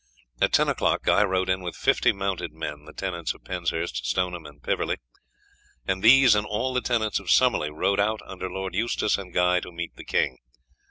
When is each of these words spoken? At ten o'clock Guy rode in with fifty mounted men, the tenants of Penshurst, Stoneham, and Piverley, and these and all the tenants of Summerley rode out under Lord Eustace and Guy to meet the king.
At 0.41 0.51
ten 0.51 0.67
o'clock 0.67 1.03
Guy 1.03 1.21
rode 1.23 1.47
in 1.47 1.61
with 1.61 1.75
fifty 1.75 2.11
mounted 2.11 2.53
men, 2.53 2.85
the 2.85 2.91
tenants 2.91 3.35
of 3.35 3.43
Penshurst, 3.43 4.03
Stoneham, 4.03 4.47
and 4.47 4.59
Piverley, 4.59 4.97
and 5.85 6.01
these 6.01 6.33
and 6.33 6.47
all 6.47 6.73
the 6.73 6.81
tenants 6.81 7.19
of 7.19 7.29
Summerley 7.29 7.69
rode 7.69 7.99
out 7.99 8.21
under 8.25 8.49
Lord 8.49 8.73
Eustace 8.73 9.19
and 9.19 9.31
Guy 9.31 9.59
to 9.59 9.71
meet 9.71 9.95
the 9.97 10.03
king. 10.03 10.39